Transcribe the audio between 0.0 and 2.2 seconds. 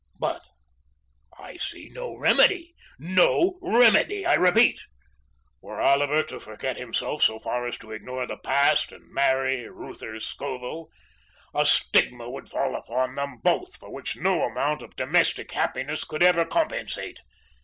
But I see no